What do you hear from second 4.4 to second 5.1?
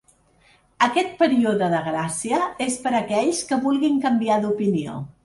d’opinió.